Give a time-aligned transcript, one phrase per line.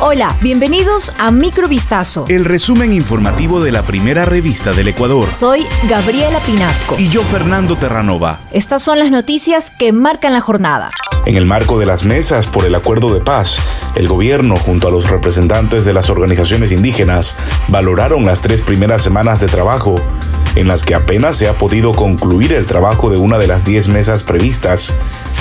[0.00, 2.26] Hola, bienvenidos a Microvistazo.
[2.28, 5.32] El resumen informativo de la primera revista del Ecuador.
[5.32, 6.94] Soy Gabriela Pinasco.
[6.96, 8.38] Y yo, Fernando Terranova.
[8.52, 10.88] Estas son las noticias que marcan la jornada.
[11.26, 13.60] En el marco de las mesas por el acuerdo de paz,
[13.96, 17.34] el gobierno, junto a los representantes de las organizaciones indígenas,
[17.66, 19.96] valoraron las tres primeras semanas de trabajo
[20.58, 23.88] en las que apenas se ha podido concluir el trabajo de una de las 10
[23.88, 24.92] mesas previstas,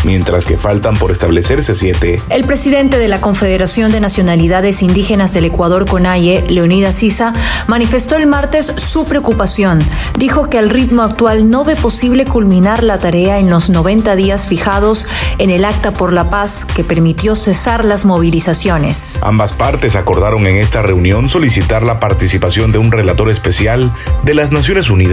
[0.04, 2.22] mientras que faltan por establecerse siete.
[2.30, 7.34] El presidente de la Confederación de Nacionalidades Indígenas del Ecuador, CONAIE, Leonidas Sisa,
[7.68, 9.84] manifestó el martes su preocupación.
[10.18, 14.48] Dijo que al ritmo actual no ve posible culminar la tarea en los 90 días
[14.48, 15.08] fijados
[15.40, 19.20] en el Acta por la Paz que permitió cesar las movilizaciones.
[19.24, 23.92] Ambas partes acordaron en esta reunión solicitar la participación de un relator especial
[24.24, 25.07] de las Naciones Unidas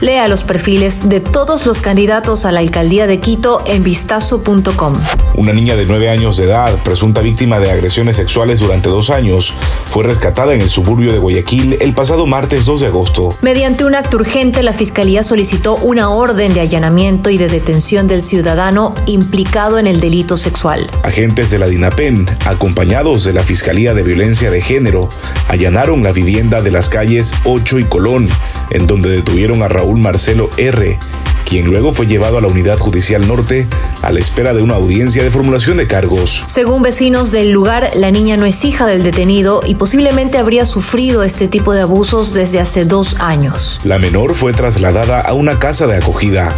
[0.00, 4.94] Lea los perfiles de todos los candidatos a la alcaldía de Quito en vistazo.com.
[5.34, 9.54] Una niña de 9 años de edad, presunta víctima de agresiones sexuales durante dos años,
[9.88, 13.36] fue rescatada en el suburbio de Guayaquil el pasado martes 2 de agosto.
[13.42, 18.22] Mediante un acto urgente, la Fiscalía solicitó una orden de allanamiento y de detención del
[18.22, 20.90] ciudadano implicado en el delito sexual.
[21.04, 25.10] Agentes de la DINAPEN, acompañados de la Fiscalía de Violencia de Género,
[25.46, 28.30] allanaron la vivienda de las calles 8 y Colón,
[28.70, 30.98] en donde detuvieron a Raúl Marcelo R.,
[31.44, 33.66] quien luego fue llevado a la Unidad Judicial Norte
[34.00, 36.44] a la espera de una audiencia de formulación de cargos.
[36.46, 41.22] Según vecinos del lugar, la niña no es hija del detenido y posiblemente habría sufrido
[41.22, 43.82] este tipo de abusos desde hace dos años.
[43.84, 46.54] La menor fue trasladada a una casa de acogida.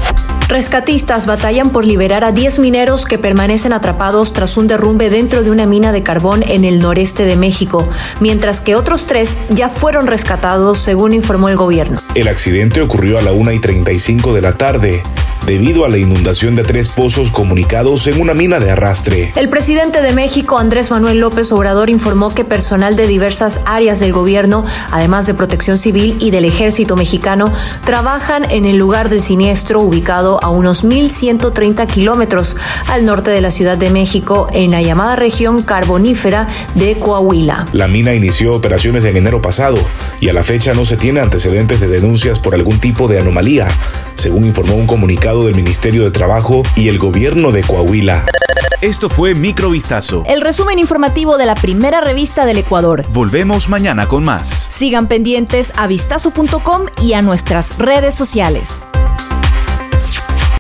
[0.48, 5.50] Rescatistas batallan por liberar a 10 mineros que permanecen atrapados tras un derrumbe dentro de
[5.50, 7.86] una mina de carbón en el noreste de México,
[8.18, 12.00] mientras que otros tres ya fueron rescatados, según informó el gobierno.
[12.14, 15.02] El accidente ocurrió a la 1 y 35 de la tarde
[15.48, 19.32] debido a la inundación de tres pozos comunicados en una mina de arrastre.
[19.34, 24.12] El presidente de México, Andrés Manuel López Obrador, informó que personal de diversas áreas del
[24.12, 27.50] gobierno, además de protección civil y del ejército mexicano,
[27.86, 33.50] trabajan en el lugar del siniestro ubicado a unos 1.130 kilómetros al norte de la
[33.50, 37.68] Ciudad de México, en la llamada región carbonífera de Coahuila.
[37.72, 39.78] La mina inició operaciones en enero pasado
[40.20, 43.68] y a la fecha no se tiene antecedentes de denuncias por algún tipo de anomalía,
[44.14, 48.24] según informó un comunicado del Ministerio de Trabajo y el gobierno de Coahuila.
[48.80, 50.22] Esto fue Microvistazo.
[50.26, 53.04] El resumen informativo de la primera revista del Ecuador.
[53.12, 54.66] Volvemos mañana con más.
[54.70, 58.88] Sigan pendientes a vistazo.com y a nuestras redes sociales.